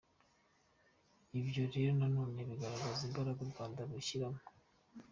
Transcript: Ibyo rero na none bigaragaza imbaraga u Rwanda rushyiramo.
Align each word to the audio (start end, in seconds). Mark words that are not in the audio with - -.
Ibyo 1.39 1.63
rero 1.73 1.91
na 1.99 2.07
none 2.15 2.39
bigaragaza 2.49 3.01
imbaraga 3.07 3.39
u 3.43 3.49
Rwanda 3.51 3.79
rushyiramo. 3.89 4.41